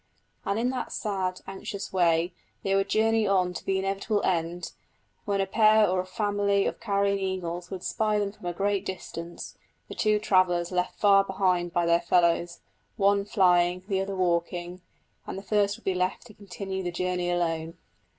[0.45, 4.71] And in that sad, anxious way they would journey on to the inevitable end,
[5.25, 9.59] when a pair or family of carrion eagles would spy them from a great distance
[9.89, 12.61] the two travellers left far behind by their fellows,
[12.97, 14.81] one flying, the other walking;
[15.27, 17.77] and the first would be left to continue the journey alone.